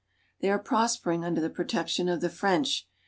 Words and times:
They 0.39 0.47
^prospering 0.47 1.23
under 1.23 1.39
the 1.41 1.51
protection 1.51 2.09
of 2.09 2.21
the 2.21 2.29
French. 2.31 2.87